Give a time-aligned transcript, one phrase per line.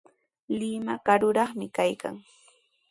[0.59, 2.15] Limaqa karutrawmi kaykan.